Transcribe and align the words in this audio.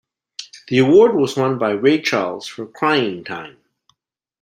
The 0.69 0.79
award 0.79 1.13
was 1.15 1.37
won 1.37 1.59
by 1.59 1.73
Ray 1.73 2.01
Charles 2.01 2.47
for 2.47 2.65
"Crying 2.65 3.23
Time". 3.23 3.57